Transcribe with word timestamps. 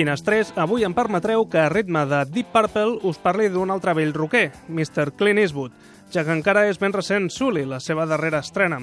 Finestrés, 0.00 0.48
avui 0.56 0.80
em 0.88 0.94
permetreu 0.96 1.42
que 1.44 1.58
a 1.60 1.68
ritme 1.68 2.06
de 2.08 2.22
Deep 2.32 2.54
Purple 2.54 3.02
us 3.04 3.18
parli 3.20 3.50
d'un 3.52 3.68
altre 3.68 3.92
vell 3.92 4.14
roquer, 4.16 4.46
Mr. 4.72 5.10
Clint 5.12 5.36
Eastwood, 5.42 5.74
ja 6.08 6.22
que 6.24 6.32
encara 6.32 6.62
és 6.70 6.78
ben 6.80 6.94
recent 6.96 7.26
Sully, 7.28 7.66
la 7.68 7.82
seva 7.84 8.06
darrera 8.08 8.38
estrena. 8.40 8.78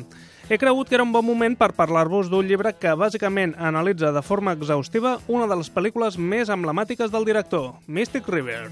He 0.46 0.60
cregut 0.62 0.86
que 0.86 0.94
era 0.94 1.08
un 1.08 1.16
bon 1.16 1.26
moment 1.26 1.56
per 1.58 1.72
parlar-vos 1.74 2.30
d'un 2.30 2.46
llibre 2.46 2.76
que 2.78 2.94
bàsicament 2.94 3.56
analitza 3.58 4.12
de 4.14 4.22
forma 4.22 4.54
exhaustiva 4.54 5.16
una 5.26 5.48
de 5.50 5.58
les 5.58 5.72
pel·lícules 5.74 6.20
més 6.22 6.54
emblemàtiques 6.54 7.10
del 7.10 7.26
director, 7.26 7.72
Mystic 7.88 8.30
River. 8.30 8.68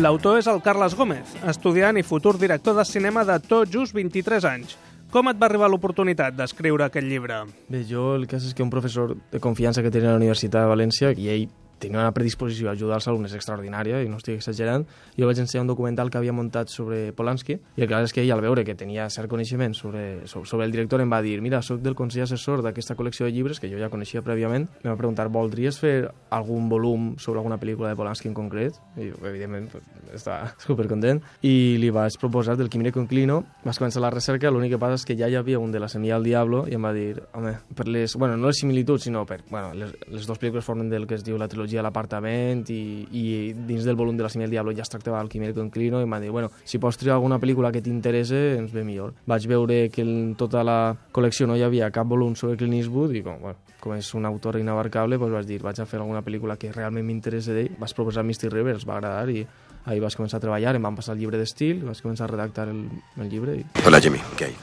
L'autor 0.00 0.40
és 0.40 0.48
el 0.48 0.62
Carles 0.64 0.96
Gómez, 0.96 1.36
estudiant 1.52 2.00
i 2.00 2.06
futur 2.06 2.38
director 2.40 2.80
de 2.80 2.88
cinema 2.88 3.26
de 3.28 3.36
tot 3.44 3.68
just 3.68 3.92
23 3.92 4.48
anys. 4.48 4.78
Com 5.12 5.28
et 5.28 5.36
va 5.36 5.44
arribar 5.50 5.68
l'oportunitat 5.68 6.32
d'escriure 6.38 6.86
aquest 6.86 7.04
llibre? 7.04 7.42
Bé, 7.68 7.82
jo 7.84 8.14
el 8.16 8.22
cas 8.30 8.46
és 8.48 8.54
que 8.56 8.64
un 8.64 8.70
professor 8.72 9.10
de 9.12 9.40
confiança 9.44 9.82
que 9.84 9.90
tenia 9.92 10.08
a 10.08 10.14
la 10.14 10.20
Universitat 10.22 10.62
de 10.62 10.70
València, 10.70 11.10
i 11.12 11.28
ell 11.28 11.50
tenia 11.82 12.00
una 12.00 12.14
predisposició 12.14 12.70
a 12.70 12.76
ajudar 12.76 13.00
els 13.00 13.08
alumnes 13.10 13.34
extraordinària, 13.36 14.02
i 14.02 14.10
no 14.10 14.20
estic 14.20 14.38
exagerant, 14.38 14.86
jo 15.18 15.28
vaig 15.28 15.40
ensenyar 15.42 15.64
un 15.66 15.72
documental 15.72 16.10
que 16.10 16.20
havia 16.20 16.34
muntat 16.34 16.70
sobre 16.70 17.12
Polanski, 17.16 17.58
i 17.76 17.84
el 17.84 17.90
que 17.90 18.02
és 18.06 18.14
que 18.14 18.22
ell, 18.22 18.32
al 18.34 18.42
veure 18.44 18.64
que 18.64 18.76
tenia 18.78 19.08
cert 19.12 19.30
coneixement 19.30 19.74
sobre, 19.76 20.26
sobre 20.30 20.66
el 20.66 20.74
director, 20.74 21.02
em 21.02 21.12
va 21.12 21.22
dir, 21.24 21.40
mira, 21.44 21.62
sóc 21.62 21.82
del 21.82 21.96
Consell 21.98 22.24
Assessor 22.26 22.62
d'aquesta 22.64 22.96
col·lecció 22.98 23.26
de 23.26 23.34
llibres, 23.34 23.60
que 23.60 23.70
jo 23.70 23.80
ja 23.80 23.90
coneixia 23.92 24.22
prèviament, 24.24 24.68
em 24.82 24.90
va 24.90 24.98
preguntar, 24.98 25.28
voldries 25.32 25.78
fer 25.80 25.94
algun 26.30 26.68
volum 26.70 27.12
sobre 27.18 27.42
alguna 27.42 27.58
pel·lícula 27.60 27.92
de 27.92 27.98
Polanski 27.98 28.30
en 28.30 28.36
concret? 28.38 28.78
I 28.96 29.10
jo, 29.10 29.20
evidentment, 29.28 29.68
estava 30.14 30.52
supercontent, 30.66 31.22
i 31.42 31.78
li 31.82 31.90
vaig 31.94 32.18
proposar 32.20 32.56
del 32.60 32.70
Quimire 32.72 32.94
Conclino, 32.94 33.42
vas 33.66 33.80
començar 33.80 34.02
la 34.04 34.12
recerca, 34.14 34.52
l'únic 34.52 34.76
que 34.76 34.82
passa 34.82 35.00
és 35.00 35.08
que 35.08 35.18
ja 35.18 35.30
hi 35.30 35.38
havia 35.38 35.60
un 35.62 35.72
de 35.74 35.80
la 35.82 35.90
Semilla 35.92 36.18
al 36.18 36.26
Diablo, 36.26 36.64
i 36.68 36.76
em 36.78 36.84
va 36.84 36.92
dir, 36.96 37.16
home, 37.34 37.56
per 37.76 37.88
les, 37.88 38.16
bueno, 38.18 38.36
no 38.36 38.50
les 38.50 38.60
similituds, 38.62 39.08
sinó 39.08 39.24
per, 39.26 39.42
bueno, 39.50 39.72
les, 39.74 39.94
les 40.08 40.28
dues 40.28 40.38
pel·lícules 40.38 40.66
formen 40.66 40.90
del 40.92 41.08
que 41.08 41.16
es 41.18 41.24
diu 41.26 41.38
la 41.40 41.48
trilogia 41.48 41.71
trilogia 41.72 41.80
a 41.80 41.86
l'apartament 41.86 42.68
i, 42.70 43.06
i 43.10 43.24
dins 43.54 43.84
del 43.84 43.96
volum 43.96 44.16
de 44.16 44.22
la 44.22 44.28
Semilla 44.28 44.46
del 44.46 44.56
Diablo 44.56 44.74
ja 44.76 44.84
es 44.84 44.90
tractava 44.90 45.18
del 45.18 45.28
Quimera 45.28 45.54
Conclino 45.54 46.00
i 46.00 46.04
em 46.04 46.12
va 46.12 46.20
dir, 46.20 46.30
bueno, 46.30 46.50
si 46.64 46.78
pots 46.78 46.98
triar 46.98 47.16
alguna 47.16 47.38
pel·lícula 47.40 47.72
que 47.72 47.82
t'interesse, 47.82 48.58
ens 48.58 48.72
ve 48.72 48.84
millor. 48.84 49.14
Vaig 49.26 49.46
veure 49.48 49.88
que 49.90 50.04
en 50.04 50.34
tota 50.36 50.62
la 50.64 50.94
col·lecció 51.12 51.48
no 51.48 51.56
hi 51.56 51.64
havia 51.64 51.90
cap 51.90 52.06
volum 52.08 52.36
sobre 52.36 52.58
Clint 52.60 52.76
Eastwood 52.80 53.16
i 53.16 53.24
com, 53.24 53.40
bueno, 53.40 53.58
com 53.80 53.96
és 53.96 54.12
un 54.14 54.26
autor 54.28 54.60
inabarcable, 54.60 55.18
doncs 55.18 55.38
vaig 55.38 55.48
dir, 55.48 55.60
vaig 55.64 55.80
a 55.80 55.88
fer 55.88 56.00
alguna 56.00 56.22
pel·lícula 56.22 56.58
que 56.58 56.72
realment 56.72 57.06
m'interessa 57.08 57.56
d'ell. 57.56 57.72
Vaig 57.80 57.96
proposar 57.96 58.26
Mystic 58.26 58.52
River, 58.52 58.76
els 58.76 58.86
va 58.88 58.98
agradar 58.98 59.28
i 59.32 59.46
ahí 59.84 60.00
vaig 60.02 60.14
començar 60.14 60.38
a 60.38 60.44
treballar, 60.44 60.76
em 60.76 60.90
van 60.90 60.98
passar 60.98 61.16
el 61.16 61.22
llibre 61.24 61.40
d'estil, 61.40 61.82
vaig 61.88 62.02
començar 62.04 62.28
a 62.28 62.32
redactar 62.34 62.68
el, 62.70 62.84
el 63.18 63.32
llibre. 63.32 63.60
I... 63.62 63.66
Hola, 63.86 64.00
Jimmy. 64.00 64.22
¿Qué 64.36 64.50
hay? 64.50 64.56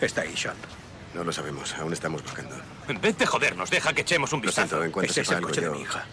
Está 0.00 0.20
ahí, 0.22 0.36
Sean. 0.36 0.85
No 1.16 1.24
lo 1.24 1.32
sabemos. 1.32 1.72
Aún 1.78 1.92
estamos 1.94 2.22
buscando. 2.22 2.54
En 2.88 3.00
vez 3.00 3.16
de 3.16 3.24
jodernos, 3.24 3.70
deja 3.70 3.92
que 3.94 4.02
echemos 4.02 4.32
un 4.34 4.40
Lo 4.40 4.46
vistazo. 4.46 4.78
siento, 4.80 5.00
en 5.00 5.04
Ese 5.06 5.22
es 5.22 5.28
el 5.30 5.36
algo, 5.36 5.48
coche 5.48 5.62
yo- 5.62 5.70
de 5.72 5.76
mi 5.76 5.82
hija. 5.82 6.04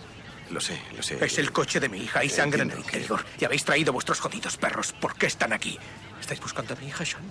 Lo 0.50 0.62
sé, 0.62 0.80
lo 0.96 1.04
sé. 1.04 1.18
Es 1.26 1.38
el 1.40 1.52
coche 1.52 1.80
de 1.82 1.90
mi 1.90 1.98
hija. 2.04 2.20
Hay 2.20 2.30
sangre 2.30 2.62
en 2.64 2.72
el 2.72 2.80
interior. 2.80 3.20
Y 3.40 3.44
habéis 3.46 3.66
traído 3.66 3.92
vuestros 3.92 4.20
jodidos 4.22 4.56
perros. 4.58 4.94
¿Por 4.94 5.16
qué 5.16 5.26
están 5.26 5.52
aquí? 5.52 5.78
¿Estáis 6.22 6.40
buscando 6.40 6.74
a 6.74 6.78
mi 6.78 6.88
hija, 6.88 7.04
Sean? 7.06 7.24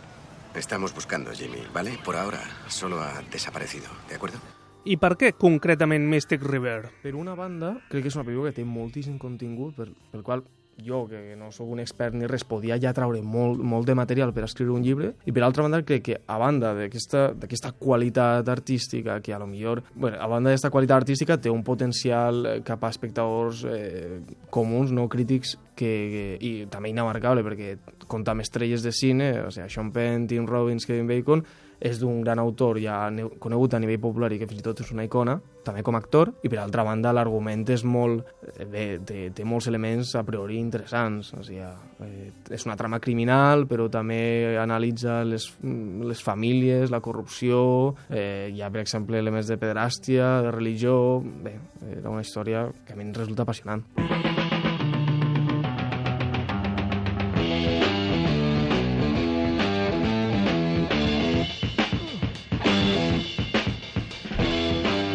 Estamos 0.54 0.92
buscando, 0.94 1.32
Jimmy, 1.32 1.62
¿vale? 1.72 1.98
Por 2.04 2.14
ahora 2.16 2.42
solo 2.68 3.00
ha 3.00 3.22
desaparecido, 3.30 3.86
¿de 4.08 4.16
acuerdo? 4.16 4.38
I 4.84 4.96
per 4.98 5.14
què 5.16 5.30
concretament 5.38 6.02
Mystic 6.10 6.42
River? 6.42 6.90
Per 7.04 7.14
una 7.14 7.36
banda, 7.38 7.76
crec 7.88 8.02
que 8.02 8.10
és 8.10 8.16
una 8.18 8.24
pel·lícula 8.26 8.50
que 8.50 8.56
té 8.58 8.64
moltíssim 8.66 9.14
contingut, 9.16 9.76
per, 9.78 9.86
pel 10.10 10.24
qual 10.26 10.42
jo, 10.84 11.06
que 11.08 11.36
no 11.38 11.50
sóc 11.52 11.70
un 11.72 11.80
expert 11.82 12.16
ni 12.18 12.28
res, 12.30 12.44
podia 12.48 12.78
ja 12.80 12.92
traure 12.96 13.22
molt, 13.22 13.60
molt 13.62 13.88
de 13.88 13.96
material 13.98 14.32
per 14.34 14.44
escriure 14.46 14.74
un 14.74 14.84
llibre, 14.84 15.12
i 15.24 15.32
per 15.34 15.44
altra 15.46 15.64
banda 15.66 15.82
crec 15.86 16.04
que 16.08 16.18
a 16.26 16.38
banda 16.40 16.72
d'aquesta 16.76 17.72
qualitat 17.78 18.48
artística, 18.48 19.20
que 19.20 19.34
a 19.34 19.40
lo 19.40 19.46
millor, 19.46 19.82
bueno, 19.94 20.18
a 20.20 20.28
banda 20.30 20.50
d'aquesta 20.50 20.70
qualitat 20.70 21.02
artística 21.02 21.38
té 21.40 21.50
un 21.50 21.64
potencial 21.64 22.46
eh, 22.46 22.54
cap 22.66 22.84
a 22.84 22.92
espectadors 22.92 23.64
eh, 23.68 24.20
comuns, 24.50 24.92
no 24.92 25.08
crítics, 25.08 25.56
que, 25.74 25.92
que, 26.12 26.24
i 26.44 26.52
també 26.70 26.92
inamarcable, 26.92 27.44
perquè 27.46 27.76
compta 28.06 28.34
amb 28.34 28.44
estrelles 28.44 28.84
de 28.84 28.92
cine, 28.92 29.32
o 29.46 29.50
sigui, 29.50 29.70
Sean 29.72 29.92
Penn, 29.92 30.28
Tim 30.30 30.46
Robbins, 30.48 30.86
Kevin 30.86 31.08
Bacon, 31.08 31.44
és 31.82 31.98
d'un 31.98 32.20
gran 32.22 32.38
autor 32.38 32.78
ja 32.78 33.08
ne- 33.10 33.26
conegut 33.42 33.74
a 33.74 33.80
nivell 33.82 33.98
popular 34.00 34.30
i 34.32 34.38
que 34.38 34.46
fins 34.46 34.62
i 34.62 34.64
tot 34.64 34.80
és 34.84 34.92
una 34.94 35.02
icona, 35.04 35.34
també 35.66 35.82
com 35.82 35.96
a 35.96 36.00
actor, 36.02 36.30
i 36.42 36.50
per 36.50 36.60
altra 36.62 36.84
banda 36.86 37.12
l'argument 37.14 37.64
és 37.74 37.82
molt... 37.84 38.22
eh, 38.54 38.66
Bé, 38.72 38.84
té, 39.04 39.26
té 39.34 39.44
molts 39.44 39.66
elements 39.68 40.14
a 40.16 40.22
priori 40.24 40.56
interessants, 40.62 41.32
o 41.34 41.42
sigui, 41.44 41.60
eh, 41.60 42.30
és 42.54 42.66
una 42.68 42.76
trama 42.78 43.00
criminal, 43.02 43.66
però 43.70 43.88
també 43.92 44.56
analitza 44.62 45.20
les, 45.26 45.48
les 45.62 46.22
famílies, 46.22 46.90
la 46.94 47.02
corrupció, 47.04 47.96
eh, 48.08 48.50
hi 48.54 48.62
ha, 48.62 48.70
per 48.70 48.84
exemple, 48.86 49.18
elements 49.18 49.50
de 49.50 49.58
pedràstia, 49.58 50.38
de 50.46 50.54
religió... 50.54 50.96
Bé, 51.42 51.58
era 51.98 52.10
una 52.10 52.22
història 52.22 52.68
que 52.86 52.94
a 52.94 52.96
mi 52.96 53.08
em 53.08 53.14
resulta 53.16 53.42
apassionant. 53.42 53.82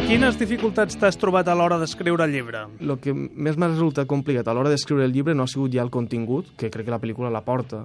Quines 0.08 0.38
dificultats 0.40 0.96
t'has 0.96 1.18
trobat 1.20 1.50
a 1.52 1.54
l'hora 1.60 1.76
d'escriure 1.82 2.24
el 2.24 2.32
llibre? 2.32 2.62
El 2.80 2.94
que 3.04 3.12
més 3.12 3.58
m'ha 3.60 3.68
resultat 3.68 4.08
complicat 4.08 4.48
a 4.48 4.54
l'hora 4.56 4.72
d'escriure 4.72 5.04
el 5.04 5.12
llibre 5.12 5.34
no 5.36 5.44
ha 5.44 5.52
sigut 5.52 5.74
ja 5.76 5.82
el 5.84 5.92
contingut, 5.92 6.54
que 6.56 6.70
crec 6.72 6.88
que 6.88 6.94
la 6.94 7.00
pel·lícula 7.02 7.28
la 7.28 7.42
porta 7.44 7.82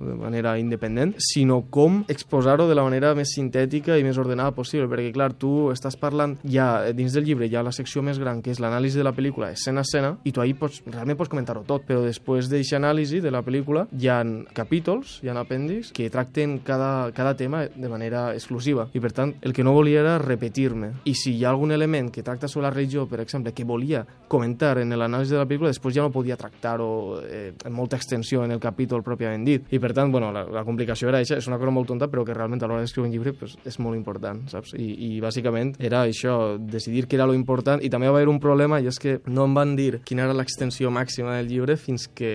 de 0.00 0.14
manera 0.18 0.56
independent, 0.58 1.14
sinó 1.18 1.62
com 1.70 2.02
exposar-ho 2.08 2.68
de 2.68 2.74
la 2.74 2.84
manera 2.86 3.14
més 3.16 3.32
sintètica 3.34 3.96
i 3.98 4.04
més 4.06 4.18
ordenada 4.18 4.54
possible, 4.56 4.88
perquè 4.90 5.12
clar, 5.14 5.32
tu 5.38 5.70
estàs 5.72 5.98
parlant 6.00 6.36
ja 6.44 6.92
dins 6.96 7.14
del 7.16 7.26
llibre, 7.26 7.48
ha 7.56 7.64
la 7.64 7.72
secció 7.72 8.02
més 8.02 8.18
gran, 8.20 8.42
que 8.42 8.52
és 8.52 8.60
l'anàlisi 8.60 8.98
de 9.00 9.06
la 9.06 9.14
pel·lícula 9.16 9.50
escena 9.54 9.80
a 9.80 9.86
escena, 9.86 10.12
i 10.24 10.32
tu 10.34 10.42
ahí 10.42 10.54
pots, 10.58 10.82
realment 10.86 11.18
pots 11.18 11.32
comentar-ho 11.32 11.64
tot, 11.66 11.86
però 11.88 12.02
després 12.04 12.50
d'aquesta 12.50 12.80
anàlisi 12.80 13.22
de 13.24 13.32
la 13.32 13.42
pel·lícula 13.46 13.86
hi 13.96 14.10
ha 14.12 14.18
capítols, 14.56 15.20
hi 15.22 15.30
ha 15.30 15.36
apèndix, 15.40 15.92
que 15.96 16.10
tracten 16.12 16.58
cada, 16.66 17.12
cada 17.16 17.36
tema 17.36 17.64
de 17.68 17.88
manera 17.88 18.28
exclusiva, 18.34 18.88
i 18.92 19.02
per 19.02 19.12
tant 19.16 19.34
el 19.42 19.54
que 19.56 19.64
no 19.64 19.74
volia 19.76 20.02
era 20.02 20.18
repetir-me, 20.22 20.92
i 21.04 21.14
si 21.14 21.36
hi 21.36 21.44
ha 21.44 21.52
algun 21.54 21.72
element 21.76 22.10
que 22.12 22.24
tracta 22.26 22.48
sobre 22.48 22.68
la 22.68 22.74
religió, 22.74 23.06
per 23.08 23.20
exemple, 23.24 23.54
que 23.54 23.64
volia 23.64 24.04
comentar 24.28 24.76
en 24.82 24.94
l'anàlisi 24.96 25.36
de 25.36 25.40
la 25.40 25.48
pel·lícula, 25.48 25.72
després 25.72 25.94
ja 25.96 26.04
no 26.04 26.14
podia 26.14 26.36
tractar-ho 26.36 27.20
eh, 27.24 27.52
en 27.64 27.72
molta 27.72 27.96
extensió 27.96 28.44
en 28.44 28.54
el 28.54 28.60
capítol 28.60 29.04
pròpiament 29.06 29.44
dit. 29.46 29.66
I 29.70 29.75
per 29.82 29.92
tant, 29.96 30.12
bueno, 30.12 30.30
la, 30.34 30.44
la 30.52 30.64
complicació 30.66 31.10
era 31.10 31.20
això, 31.22 31.38
és 31.40 31.48
una 31.50 31.58
cosa 31.60 31.74
molt 31.74 31.90
tonta, 31.90 32.08
però 32.12 32.24
que 32.26 32.36
realment 32.36 32.62
a 32.62 32.70
l'hora 32.70 32.84
d'escriure 32.84 33.08
un 33.08 33.14
llibre 33.14 33.34
pues, 33.36 33.56
és 33.66 33.78
molt 33.82 33.98
important, 33.98 34.44
saps? 34.52 34.74
I, 34.78 34.88
I 35.08 35.10
bàsicament 35.24 35.74
era 35.78 36.04
això, 36.06 36.56
decidir 36.58 37.06
què 37.06 37.18
era 37.18 37.28
lo 37.28 37.36
important, 37.36 37.82
i 37.82 37.92
també 37.92 38.10
va 38.10 38.18
haver 38.18 38.32
un 38.32 38.40
problema, 38.42 38.80
i 38.80 38.90
és 38.90 39.00
que 39.02 39.18
no 39.26 39.46
em 39.48 39.54
van 39.56 39.76
dir 39.78 40.00
quina 40.06 40.26
era 40.26 40.36
l'extensió 40.36 40.90
màxima 40.94 41.36
del 41.38 41.50
llibre 41.52 41.78
fins 41.80 42.08
que 42.08 42.34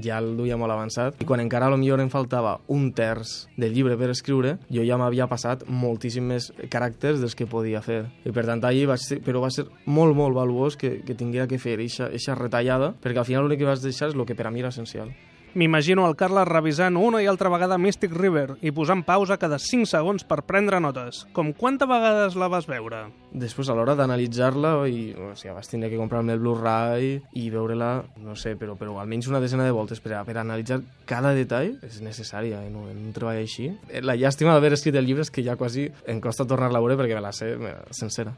ja 0.00 0.18
el 0.22 0.36
duia 0.36 0.56
molt 0.56 0.72
avançat 0.72 1.20
i 1.20 1.26
quan 1.28 1.42
encara 1.42 1.66
a 1.68 1.72
lo 1.72 1.78
millor 1.80 2.00
em 2.00 2.10
faltava 2.12 2.54
un 2.72 2.90
terç 2.96 3.32
del 3.60 3.74
llibre 3.74 3.98
per 4.00 4.10
escriure, 4.12 4.56
jo 4.72 4.84
ja 4.86 4.98
m'havia 5.00 5.28
passat 5.30 5.66
moltíssim 5.68 6.30
més 6.32 6.50
caràcters 6.72 7.20
dels 7.20 7.36
que 7.36 7.48
podia 7.50 7.82
fer. 7.84 8.04
I 8.24 8.32
per 8.32 8.46
tant, 8.48 8.62
allí 8.64 8.86
vaig 8.88 9.02
ser, 9.02 9.20
però 9.24 9.42
va 9.44 9.50
ser 9.52 9.66
molt, 9.86 10.16
molt 10.16 10.36
valuós 10.38 10.78
que, 10.80 11.00
que 11.06 11.18
tinguera 11.18 11.48
que 11.50 11.60
fer 11.60 11.78
eixa 11.80 12.38
retallada, 12.38 12.92
perquè 13.02 13.22
al 13.22 13.28
final 13.28 13.46
l'únic 13.46 13.62
que 13.62 13.68
vaig 13.68 13.84
deixar 13.84 14.10
és 14.10 14.16
el 14.16 14.26
que 14.26 14.38
per 14.38 14.48
a 14.48 14.54
mi 14.54 14.64
era 14.64 14.72
essencial. 14.72 15.12
M'imagino 15.54 16.06
el 16.08 16.16
Carles 16.16 16.48
revisant 16.48 16.96
una 16.96 17.20
i 17.20 17.26
altra 17.28 17.50
vegada 17.52 17.76
Mystic 17.76 18.14
River 18.16 18.56
i 18.64 18.70
posant 18.72 19.02
pausa 19.04 19.36
cada 19.36 19.58
5 19.60 19.84
segons 19.90 20.24
per 20.24 20.40
prendre 20.48 20.80
notes. 20.80 21.26
Com 21.36 21.52
quantes 21.52 21.88
vegades 21.88 22.38
la 22.40 22.48
vas 22.48 22.64
veure? 22.70 23.02
Després, 23.32 23.68
a 23.68 23.76
l'hora 23.76 23.94
d'analitzar-la, 23.98 24.72
i, 24.88 25.12
o 25.12 25.32
sigui, 25.36 25.52
vaig 25.52 25.68
tindre 25.68 25.90
que 25.92 26.00
comprar-me 26.00 26.32
el 26.32 26.40
Blu-ray 26.40 27.12
i 27.36 27.46
veure-la, 27.52 27.92
no 28.24 28.36
sé, 28.36 28.54
però, 28.56 28.78
però 28.80 28.96
almenys 29.00 29.28
una 29.28 29.40
desena 29.44 29.68
de 29.68 29.76
voltes 29.76 30.00
per, 30.00 30.16
per 30.24 30.38
analitzar 30.40 30.80
cada 31.08 31.34
detall 31.36 31.76
és 31.84 32.00
necessària 32.04 32.64
en 32.64 32.76
un, 32.76 32.88
en 32.92 33.04
un 33.04 33.12
treball 33.16 33.42
així. 33.44 33.68
Eh, 33.90 34.00
La 34.00 34.16
llàstima 34.16 34.56
d'haver 34.56 34.72
escrit 34.78 34.96
el 34.96 35.04
llibre 35.08 35.26
és 35.26 35.30
que 35.32 35.44
ja 35.44 35.56
quasi 35.60 35.90
em 36.08 36.20
costa 36.20 36.48
tornar-la 36.48 36.80
a 36.80 36.84
veure 36.84 36.96
perquè 37.00 37.18
me 37.18 37.26
la 37.28 37.36
sé 37.36 37.56
me 37.60 37.76
sencera. 37.92 38.32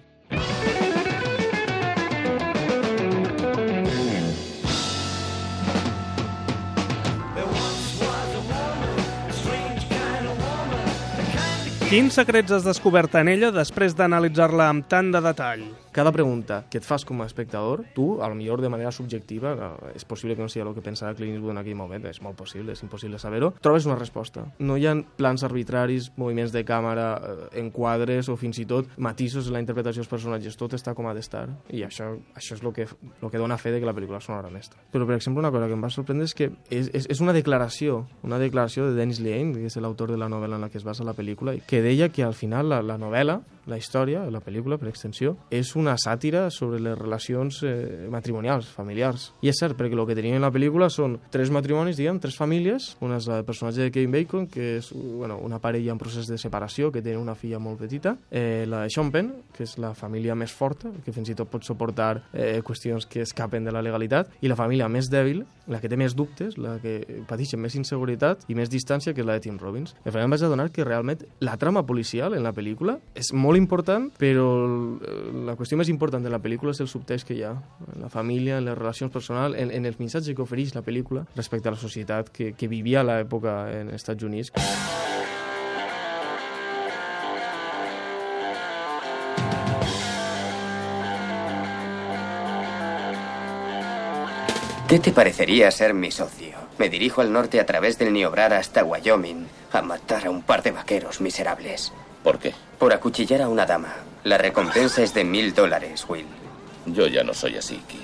Quins 11.84 12.16
secrets 12.16 12.48
has 12.56 12.64
descobert 12.64 13.12
en 13.20 13.28
ella 13.28 13.50
després 13.52 13.92
d'analitzar-la 13.98 14.70
amb 14.72 14.86
tant 14.88 15.10
de 15.12 15.20
detall? 15.20 15.66
Cada 15.94 16.10
pregunta 16.10 16.64
que 16.66 16.80
et 16.80 16.86
fas 16.86 17.04
com 17.06 17.20
a 17.22 17.26
espectador, 17.28 17.84
tu, 17.94 18.16
a 18.18 18.26
lo 18.26 18.34
millor 18.34 18.58
de 18.58 18.70
manera 18.72 18.90
subjectiva, 18.90 19.52
eh, 19.54 19.92
és 20.00 20.04
possible 20.04 20.34
que 20.34 20.42
no 20.42 20.48
sigui 20.48 20.64
el 20.66 20.72
que 20.74 20.82
pensava 20.82 21.14
Clint 21.14 21.36
Eastwood 21.36 21.52
en 21.52 21.60
aquell 21.60 21.76
moment, 21.78 22.08
és 22.10 22.18
molt 22.24 22.34
possible, 22.34 22.72
és 22.72 22.82
impossible 22.82 23.20
saber-ho, 23.22 23.52
trobes 23.62 23.86
una 23.86 23.94
resposta. 23.94 24.42
No 24.58 24.74
hi 24.74 24.88
ha 24.88 24.96
plans 25.14 25.44
arbitraris, 25.46 26.08
moviments 26.16 26.50
de 26.50 26.64
càmera, 26.66 27.06
eh, 27.14 27.60
enquadres 27.62 28.26
o 28.32 28.34
fins 28.34 28.58
i 28.58 28.64
tot 28.66 28.90
matisos 28.98 29.46
en 29.46 29.54
la 29.54 29.62
interpretació 29.62 30.02
dels 30.02 30.10
personatges, 30.10 30.56
tot 30.58 30.74
està 30.74 30.96
com 30.98 31.06
ha 31.06 31.14
d'estar. 31.14 31.44
I 31.70 31.84
això, 31.86 32.10
això 32.34 32.58
és 32.58 32.64
el 32.64 32.74
que, 32.74 32.88
el 32.88 33.30
que 33.30 33.38
dona 33.38 33.60
fe 33.60 33.70
de 33.70 33.78
que 33.78 33.86
la 33.86 33.94
pel·lícula 33.94 34.18
és 34.18 34.28
una 34.32 34.40
obra 34.40 34.50
mestra. 34.50 34.82
Però, 34.90 35.06
per 35.06 35.14
exemple, 35.20 35.44
una 35.44 35.52
cosa 35.54 35.68
que 35.68 35.78
em 35.78 35.86
va 35.86 35.92
sorprendre 35.94 36.26
és 36.26 36.34
que 36.34 36.50
és, 36.70 36.90
és, 36.90 37.06
és 37.06 37.22
una 37.22 37.36
declaració, 37.36 38.08
una 38.24 38.42
declaració 38.42 38.88
de 38.88 38.98
Dennis 38.98 39.22
Lehane, 39.22 39.54
que 39.60 39.70
és 39.70 39.78
l'autor 39.78 40.10
de 40.10 40.18
la 40.18 40.32
novel·la 40.32 40.58
en 40.58 40.66
la 40.66 40.72
que 40.74 40.82
es 40.82 40.88
basa 40.88 41.06
la 41.06 41.14
pel·lícula, 41.14 41.54
que 41.62 41.83
deia 41.84 42.08
que 42.10 42.24
al 42.24 42.34
final 42.34 42.72
la, 42.72 42.80
la 42.82 42.96
novel·la 42.98 43.42
La 43.70 43.78
història, 43.80 44.24
la 44.30 44.42
pel·lícula, 44.44 44.78
per 44.80 44.90
extensió, 44.90 45.34
és 45.54 45.74
una 45.78 45.96
sàtira 46.00 46.46
sobre 46.52 46.80
les 46.82 46.98
relacions 46.98 47.62
eh, 47.64 48.06
matrimonials, 48.12 48.68
familiars. 48.68 49.30
I 49.44 49.50
és 49.52 49.60
cert, 49.60 49.76
perquè 49.78 49.96
el 49.96 50.04
que 50.08 50.16
tenim 50.18 50.36
en 50.36 50.44
la 50.44 50.52
pel·lícula 50.52 50.90
són 50.92 51.16
tres 51.32 51.52
matrimonis, 51.54 51.96
diguem, 51.96 52.20
tres 52.20 52.36
famílies. 52.36 52.90
Una 53.04 53.18
és 53.22 53.28
el 53.32 53.44
personatge 53.48 53.86
de 53.86 53.94
Kevin 53.94 54.12
Bacon, 54.12 54.48
que 54.52 54.76
és 54.78 54.90
bueno, 54.92 55.38
una 55.42 55.60
parella 55.62 55.94
en 55.94 56.00
procés 56.00 56.28
de 56.28 56.38
separació, 56.40 56.90
que 56.92 57.02
té 57.04 57.16
una 57.16 57.36
filla 57.38 57.60
molt 57.62 57.80
petita. 57.80 58.16
Eh, 58.30 58.64
la 58.68 58.84
de 58.84 58.92
Sean 58.92 59.12
Penn, 59.14 59.32
que 59.56 59.64
és 59.64 59.76
la 59.80 59.94
família 59.96 60.36
més 60.36 60.52
forta, 60.52 60.92
que 61.04 61.14
fins 61.14 61.32
i 61.32 61.38
tot 61.38 61.50
pot 61.50 61.64
suportar 61.64 62.26
eh, 62.32 62.60
qüestions 62.64 63.08
que 63.08 63.24
escapen 63.24 63.64
de 63.64 63.72
la 63.72 63.82
legalitat. 63.84 64.32
I 64.44 64.52
la 64.52 64.58
família 64.60 64.90
més 64.92 65.08
dèbil, 65.12 65.44
la 65.70 65.80
que 65.80 65.88
té 65.88 65.96
més 65.96 66.14
dubtes, 66.16 66.58
la 66.60 66.76
que 66.82 66.98
pateix 67.28 67.54
més 67.56 67.76
inseguretat 67.78 68.44
i 68.52 68.56
més 68.58 68.68
distància, 68.72 69.14
que 69.14 69.24
és 69.24 69.28
la 69.28 69.38
de 69.38 69.46
Tim 69.46 69.58
Robbins. 69.60 69.94
Al 70.04 70.12
final 70.12 70.28
em 70.28 70.36
vaig 70.36 70.44
adonar 70.44 70.68
que 70.74 70.84
realment 70.84 71.24
la 71.40 71.56
trama 71.60 71.84
policial 71.86 72.36
en 72.36 72.44
la 72.44 72.52
pel·lícula 72.52 72.98
és 73.16 73.32
molt 73.32 73.53
important, 73.56 74.10
però 74.18 74.46
la 75.46 75.56
qüestió 75.58 75.78
més 75.80 75.90
important 75.92 76.24
de 76.24 76.32
la 76.32 76.40
pel·lícula 76.42 76.74
és 76.74 76.80
el 76.84 76.88
subtext 76.88 77.28
que 77.28 77.36
hi 77.38 77.42
ha 77.46 77.52
en 77.54 78.02
la 78.02 78.10
família, 78.12 78.58
en 78.58 78.68
les 78.68 78.78
relacions 78.78 79.12
personals, 79.12 79.56
en, 79.58 79.70
en 79.70 79.86
el 79.86 79.96
missatge 79.98 80.34
que 80.34 80.44
ofereix 80.44 80.74
la 80.74 80.84
pel·lícula 80.86 81.26
respecte 81.34 81.68
a 81.68 81.74
la 81.74 81.80
societat 81.80 82.30
que, 82.30 82.52
que 82.54 82.68
vivia 82.68 83.02
a 83.02 83.08
l'època 83.08 83.58
en 83.72 83.92
els 83.92 84.02
Estats 84.02 84.24
Units. 84.24 84.52
¿Qué 94.94 95.00
te 95.00 95.12
parecería 95.12 95.70
ser 95.70 95.94
mi 95.94 96.10
socio? 96.10 96.56
Me 96.78 96.88
dirijo 96.88 97.20
al 97.20 97.32
norte 97.32 97.58
a 97.58 97.66
través 97.66 97.98
del 97.98 98.12
Niobrara 98.12 98.58
hasta 98.58 98.84
Wyoming 98.84 99.46
a 99.72 99.82
matar 99.82 100.26
a 100.26 100.30
un 100.30 100.42
par 100.42 100.62
de 100.62 100.70
vaqueros 100.70 101.20
miserables. 101.20 101.92
¿Por 102.24 102.38
qué? 102.38 102.54
Por 102.78 102.92
acuchillar 102.94 103.42
a 103.42 103.48
una 103.48 103.66
dama. 103.66 103.94
La 104.24 104.38
recompensa 104.38 105.02
es 105.02 105.12
de 105.12 105.24
mil 105.24 105.54
dólares, 105.54 106.06
Will. 106.08 106.24
Yo 106.86 107.06
ya 107.06 107.22
no 107.22 107.34
soy 107.34 107.56
así, 107.56 107.76
Kid. 107.86 107.98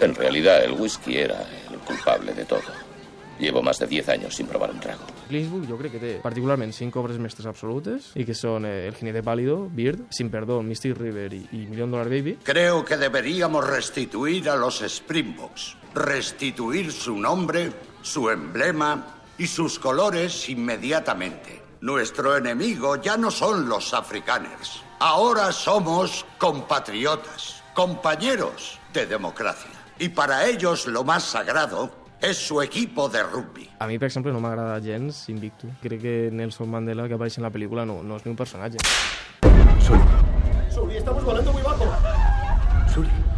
En 0.00 0.14
realidad, 0.16 0.64
el 0.64 0.72
whisky 0.72 1.18
era 1.18 1.46
el 1.70 1.78
culpable 1.78 2.34
de 2.34 2.44
todo. 2.44 2.62
Llevo 3.38 3.62
más 3.62 3.78
de 3.78 3.86
10 3.86 4.08
años 4.08 4.34
sin 4.34 4.46
probar 4.48 4.70
un 4.72 4.80
trago. 4.80 5.02
Eastwood 5.30 5.68
jo 5.68 5.78
crec 5.78 5.92
que 5.94 6.00
té 6.02 6.10
particularment 6.20 6.74
cinc 6.74 6.96
obres 6.98 7.16
mestres 7.22 7.46
absolutes 7.46 8.10
i 8.18 8.26
que 8.26 8.34
són 8.34 8.66
eh, 8.66 8.88
El 8.90 8.96
jinete 8.98 9.22
pálido, 9.22 9.62
Beard, 9.70 10.02
Sin 10.10 10.28
perdón, 10.28 10.66
Mystic 10.68 10.98
River 10.98 11.30
i, 11.32 11.44
i 11.54 11.62
Million 11.70 11.94
Dollar 11.94 12.10
Baby. 12.10 12.40
Creo 12.42 12.84
que 12.84 12.98
deberíamos 12.98 13.64
restituir 13.64 14.50
a 14.50 14.56
los 14.56 14.82
Springboks. 14.82 15.76
Restituir 15.94 16.90
su 16.92 17.16
nombre, 17.16 17.70
su 18.02 18.28
emblema 18.28 19.22
y 19.38 19.46
sus 19.46 19.78
colores 19.78 20.48
inmediatamente. 20.50 21.69
Nuestro 21.82 22.36
enemigo 22.36 22.96
ya 22.96 23.16
no 23.16 23.30
son 23.30 23.66
los 23.66 23.94
africaners. 23.94 24.82
Ahora 24.98 25.50
somos 25.50 26.26
compatriotas, 26.36 27.62
compañeros 27.72 28.78
de 28.92 29.06
democracia. 29.06 29.70
Y 29.98 30.10
para 30.10 30.44
ellos 30.44 30.86
lo 30.86 31.04
más 31.04 31.22
sagrado 31.22 31.90
es 32.20 32.36
su 32.36 32.60
equipo 32.60 33.08
de 33.08 33.22
rugby. 33.22 33.70
A 33.78 33.86
mi, 33.86 33.98
per 33.98 34.08
exemple, 34.08 34.30
no 34.30 34.40
m'agrada 34.40 34.78
gens 34.78 35.26
Invictus. 35.30 35.70
Crec 35.80 36.02
que 36.02 36.28
Nelson 36.30 36.68
Mandela, 36.68 37.08
que 37.08 37.14
apareix 37.14 37.38
en 37.38 37.44
la 37.44 37.50
pel·lícula, 37.50 37.86
no, 37.86 38.02
no 38.02 38.20
és 38.20 38.26
ni 38.26 38.30
un 38.30 38.36
personatge. 38.36 38.76
Sully. 39.80 40.04
Sully, 40.68 40.96
estamos 40.98 41.24
volando 41.24 41.50
muy 41.50 41.62
bajo. 41.62 41.88
Sully. 42.92 43.29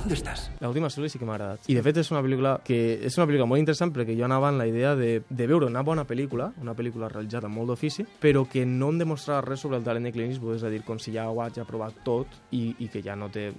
¿Dónde 0.00 0.14
estás? 0.14 0.50
L'última 0.60 0.88
Sully 0.88 1.08
sí 1.08 1.18
que 1.18 1.24
m'ha 1.24 1.34
agradat. 1.34 1.66
I 1.68 1.74
de 1.76 1.82
fet 1.84 1.98
és 2.00 2.10
una 2.12 2.22
pel·lícula 2.24 2.54
que 2.64 2.76
és 3.04 3.16
una 3.18 3.26
pel·lícula 3.28 3.46
molt 3.48 3.60
interessant 3.60 3.92
perquè 3.92 4.14
jo 4.16 4.24
anava 4.24 4.48
en 4.48 4.58
la 4.58 4.66
idea 4.68 4.94
de, 4.96 5.22
de 5.28 5.46
veure 5.46 5.66
una 5.66 5.82
bona 5.84 6.06
pel·lícula, 6.08 6.50
una 6.60 6.74
pel·lícula 6.76 7.10
realitzada 7.12 7.48
amb 7.50 7.58
molt 7.58 7.72
d'ofici, 7.72 8.06
però 8.20 8.46
que 8.48 8.64
no 8.66 8.90
em 8.92 9.00
demostrava 9.02 9.42
res 9.44 9.60
sobre 9.60 9.76
el 9.76 9.84
talent 9.84 10.08
de 10.08 10.12
Clint 10.14 10.32
Eastwood, 10.32 10.56
és 10.56 10.64
a 10.64 10.70
dir, 10.72 10.82
com 10.86 10.98
si 10.98 11.12
ja 11.12 11.26
ho 11.28 11.40
haig 11.44 11.58
provat 11.68 12.00
tot 12.04 12.38
i, 12.56 12.74
i 12.78 12.88
que 12.88 13.02
ja 13.04 13.16
no 13.16 13.28
té... 13.32 13.50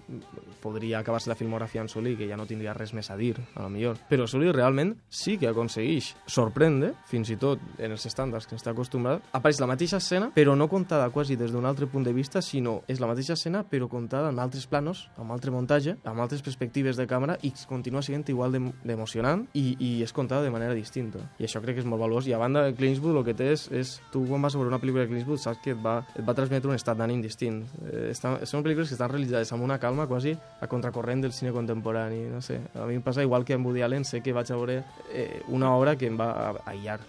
podria 0.62 1.00
acabar-se 1.00 1.30
la 1.30 1.38
filmografia 1.38 1.82
en 1.82 1.90
Sully, 1.90 2.16
que 2.18 2.28
ja 2.30 2.38
no 2.38 2.48
tindria 2.50 2.74
res 2.74 2.94
més 2.94 3.10
a 3.12 3.18
dir, 3.18 3.36
a 3.56 3.62
lo 3.62 3.70
millor. 3.70 4.02
Però 4.10 4.26
Sully 4.28 4.52
realment 4.52 4.96
sí 5.10 5.38
que 5.38 5.50
aconsegueix 5.50 6.16
sorprendre, 6.26 6.94
fins 7.10 7.30
i 7.30 7.38
tot 7.38 7.62
en 7.78 7.94
els 7.94 8.06
estàndards 8.06 8.50
que 8.50 8.58
està 8.58 8.74
acostumbrat, 8.74 9.30
apareix 9.38 9.62
la 9.62 9.70
mateixa 9.70 10.02
escena, 10.02 10.32
però 10.34 10.56
no 10.58 10.70
contada 10.70 11.10
quasi 11.14 11.38
des 11.38 11.54
d'un 11.54 11.66
altre 11.70 11.90
punt 11.90 12.06
de 12.06 12.14
vista, 12.14 12.42
sinó 12.42 12.82
és 12.88 13.02
la 13.02 13.10
mateixa 13.10 13.38
escena, 13.38 13.64
però 13.68 13.90
contada 13.90 14.30
en 14.34 14.40
altres 14.42 14.68
planos, 14.70 15.08
amb 15.18 15.34
altre 15.34 15.54
muntatge, 15.54 15.98
amb 16.04 16.22
altres 16.32 16.46
perspectives 16.46 16.98
de 16.98 17.06
càmera 17.10 17.36
i 17.44 17.52
continua 17.68 18.02
sent 18.06 18.24
igual 18.32 18.56
d'emocionant 18.56 19.44
i, 19.58 19.76
i 19.80 19.90
és 20.06 20.14
contada 20.16 20.46
de 20.46 20.52
manera 20.54 20.76
distinta. 20.78 21.20
I 21.40 21.48
això 21.48 21.62
crec 21.64 21.78
que 21.78 21.84
és 21.84 21.90
molt 21.90 22.02
valuós. 22.02 22.28
I 22.28 22.36
a 22.36 22.40
banda, 22.42 22.64
Clint 22.78 22.96
Eastwood 22.96 23.20
el 23.20 23.28
que 23.28 23.36
té 23.38 23.52
és, 23.54 23.68
és 23.76 23.94
tu 24.14 24.24
quan 24.30 24.42
vas 24.42 24.56
a 24.56 24.62
veure 24.62 24.72
una 24.72 24.80
pel·lícula 24.82 25.06
de 25.06 25.12
Clint 25.12 25.24
Eastwood 25.24 25.44
saps 25.44 25.62
que 25.64 25.76
et 25.76 25.84
va, 25.84 26.00
et 26.16 26.26
va 26.28 26.36
transmetre 26.38 26.72
un 26.72 26.78
estat 26.78 27.00
d'ànim 27.00 27.24
distint. 27.24 27.64
Eh, 27.86 28.10
està, 28.16 28.38
són 28.50 28.66
pel·lícules 28.66 28.92
que 28.92 28.98
estan 28.98 29.12
realitzades 29.12 29.52
amb 29.52 29.68
una 29.68 29.80
calma 29.82 30.08
quasi 30.08 30.36
a 30.36 30.70
contracorrent 30.72 31.28
del 31.28 31.36
cine 31.36 31.54
contemporani. 31.56 32.24
No 32.32 32.44
sé, 32.46 32.62
a 32.76 32.88
mi 32.88 33.00
em 33.00 33.06
passa 33.06 33.26
igual 33.26 33.46
que 33.46 33.58
amb 33.58 33.68
Woody 33.68 33.84
Allen, 33.86 34.08
sé 34.08 34.24
que 34.24 34.36
vaig 34.36 34.52
a 34.52 34.60
veure 34.60 34.84
eh, 35.12 35.42
una 35.50 35.76
obra 35.76 35.98
que 35.98 36.08
em 36.12 36.20
va 36.20 36.32
aïllar. 36.66 37.02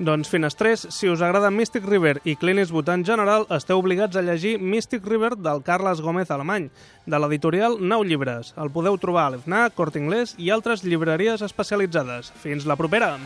Doncs 0.00 0.30
finestrers, 0.32 0.86
si 0.88 1.10
us 1.12 1.20
agrada 1.20 1.50
Mystic 1.52 1.84
River 1.84 2.22
i 2.24 2.32
Clint 2.40 2.62
Eastwood 2.62 2.88
en 2.88 3.02
general, 3.04 3.44
esteu 3.52 3.82
obligats 3.82 4.16
a 4.16 4.22
llegir 4.24 4.54
Mystic 4.56 5.04
River 5.04 5.34
del 5.36 5.60
Carles 5.60 6.00
Gómez 6.00 6.32
Alemany, 6.32 6.70
de 7.04 7.20
l'editorial 7.20 7.76
Nou 7.84 8.00
Llibres. 8.00 8.54
El 8.56 8.72
podeu 8.72 8.96
trobar 8.96 9.26
a 9.28 9.34
l'FNAC, 9.34 9.76
Cort 9.76 10.00
Inglés 10.00 10.32
i 10.40 10.48
altres 10.56 10.86
llibreries 10.88 11.44
especialitzades. 11.44 12.32
Fins 12.40 12.64
la 12.64 12.80
propera! 12.80 13.18